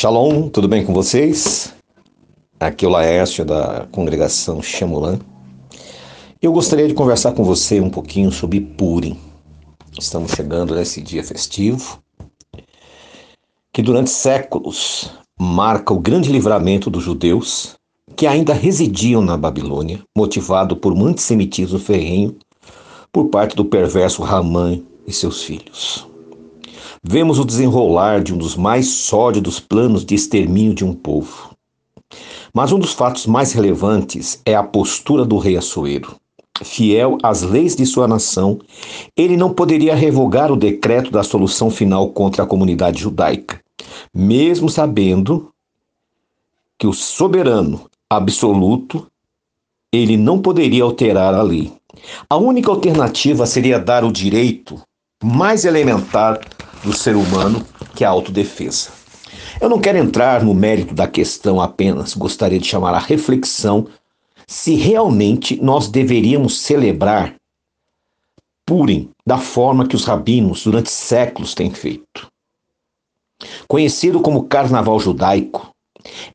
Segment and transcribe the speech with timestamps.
[0.00, 1.74] Shalom, tudo bem com vocês?
[2.60, 5.18] Aqui é o Laércio da congregação Chamulan.
[6.40, 9.18] Eu gostaria de conversar com você um pouquinho sobre Purim.
[9.98, 11.98] Estamos chegando nesse dia festivo
[13.72, 17.74] que durante séculos marca o grande livramento dos judeus
[18.14, 22.36] que ainda residiam na Babilônia, motivado por um antissemitismo ferrenho
[23.10, 26.06] por parte do perverso Ramã e seus filhos.
[27.02, 31.56] Vemos o desenrolar de um dos mais sórdidos planos de extermínio de um povo.
[32.52, 36.16] Mas um dos fatos mais relevantes é a postura do rei Assuero.
[36.64, 38.58] Fiel às leis de sua nação,
[39.16, 43.60] ele não poderia revogar o decreto da solução final contra a comunidade judaica,
[44.12, 45.52] mesmo sabendo
[46.76, 49.06] que o soberano absoluto
[49.92, 51.72] ele não poderia alterar a lei.
[52.28, 54.80] A única alternativa seria dar o direito
[55.22, 56.40] mais elementar
[56.82, 57.64] do ser humano,
[57.94, 58.90] que é a autodefesa.
[59.60, 63.86] Eu não quero entrar no mérito da questão apenas, gostaria de chamar a reflexão
[64.46, 67.34] se realmente nós deveríamos celebrar
[68.64, 72.28] Purim da forma que os rabinos durante séculos têm feito.
[73.66, 75.70] Conhecido como Carnaval Judaico,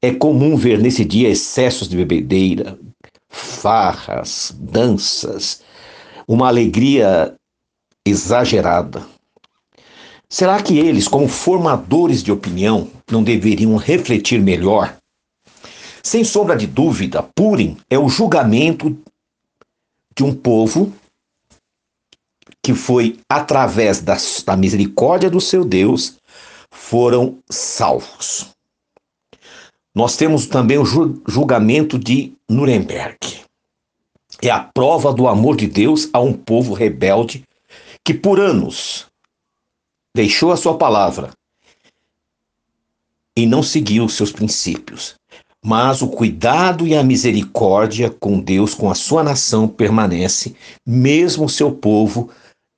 [0.00, 2.78] é comum ver nesse dia excessos de bebedeira,
[3.28, 5.62] farras, danças,
[6.26, 7.34] uma alegria
[8.06, 9.02] exagerada.
[10.32, 14.96] Será que eles, como formadores de opinião, não deveriam refletir melhor?
[16.02, 18.96] Sem sombra de dúvida, Purim é o julgamento
[20.16, 20.90] de um povo
[22.62, 24.16] que foi, através da,
[24.46, 26.16] da misericórdia do seu Deus,
[26.70, 28.46] foram salvos.
[29.94, 30.86] Nós temos também o
[31.28, 33.18] julgamento de Nuremberg.
[34.40, 37.44] É a prova do amor de Deus a um povo rebelde
[38.02, 39.11] que por anos
[40.14, 41.30] deixou a sua palavra
[43.36, 45.14] e não seguiu os seus princípios.
[45.64, 51.48] Mas o cuidado e a misericórdia com Deus, com a sua nação, permanece, mesmo o
[51.48, 52.30] seu povo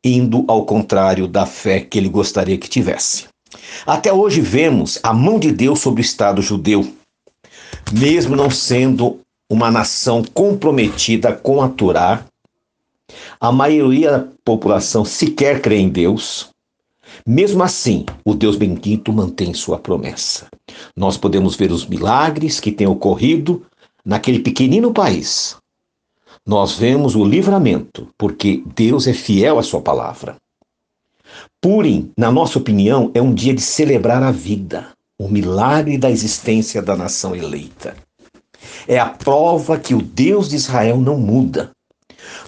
[0.05, 3.27] indo ao contrário da fé que ele gostaria que tivesse.
[3.87, 6.87] Até hoje vemos a mão de Deus sobre o Estado judeu,
[7.91, 9.21] mesmo não sendo
[9.51, 12.25] uma nação comprometida com a Torá,
[13.41, 16.54] a maioria da população sequer crê em Deus.
[17.27, 20.49] Mesmo assim, o Deus bendito mantém sua promessa.
[20.97, 23.65] Nós podemos ver os milagres que têm ocorrido
[24.05, 25.57] naquele pequenino país.
[26.47, 30.37] Nós vemos o livramento, porque Deus é fiel à sua palavra.
[31.61, 34.89] Purim, na nossa opinião, é um dia de celebrar a vida,
[35.19, 37.97] o milagre da existência da nação eleita.
[38.87, 41.71] É a prova que o Deus de Israel não muda.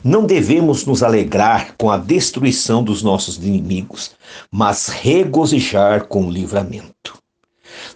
[0.03, 4.13] Não devemos nos alegrar com a destruição dos nossos inimigos,
[4.51, 7.19] mas regozijar com o livramento.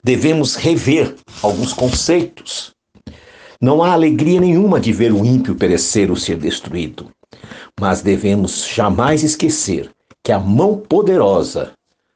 [0.02, 2.72] Devemos rever alguns conceitos.
[3.60, 7.10] Não há alegria nenhuma de ver o ímpio perecer ou ser destruído,
[7.78, 9.90] mas devemos jamais esquecer
[10.22, 11.72] que a mão poderosa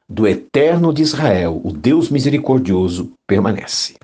[0.07, 3.95] do Eterno de Israel, o Deus misericordioso, permanece.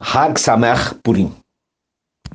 [0.00, 1.32] Hag Samer Purim.